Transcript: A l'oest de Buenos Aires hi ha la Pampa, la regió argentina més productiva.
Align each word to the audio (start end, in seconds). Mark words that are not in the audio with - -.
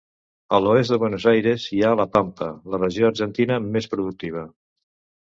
A 0.57 0.59
l'oest 0.67 0.93
de 0.93 0.97
Buenos 1.03 1.27
Aires 1.33 1.67
hi 1.77 1.83
ha 1.89 1.93
la 2.01 2.07
Pampa, 2.17 2.49
la 2.75 2.83
regió 2.83 3.13
argentina 3.13 3.63
més 3.71 3.93
productiva. 3.97 4.51